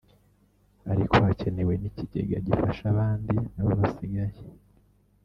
[0.91, 4.37] ariko hakenewe n’ikigega gifasha abandi na bo basigaye